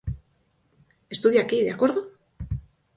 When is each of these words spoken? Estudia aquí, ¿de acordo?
Estudia 1.15 1.41
aquí, 1.43 1.57
¿de 1.65 1.73
acordo? 1.75 1.99